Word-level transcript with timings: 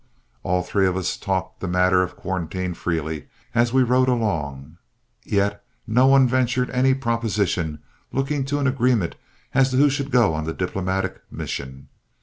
All 0.41 0.63
three 0.63 0.87
of 0.87 0.97
us 0.97 1.15
talked 1.15 1.59
the 1.59 1.67
matter 1.67 2.01
of 2.01 2.15
quarantine 2.15 2.73
freely 2.73 3.27
as 3.53 3.71
we 3.71 3.83
rode 3.83 4.09
along, 4.09 4.79
yet 5.23 5.63
no 5.85 6.07
one 6.07 6.27
ventured 6.27 6.71
any 6.71 6.95
proposition 6.95 7.77
looking 8.11 8.43
to 8.45 8.57
an 8.57 8.65
agreement 8.65 9.13
as 9.53 9.69
to 9.69 9.77
who 9.77 9.91
should 9.91 10.09
go 10.09 10.33
on 10.33 10.45
the 10.45 10.55
diplomatic 10.55 11.21
mission. 11.29 11.87